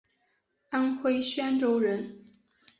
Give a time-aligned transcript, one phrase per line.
[0.71, 2.23] 安徽宣州人。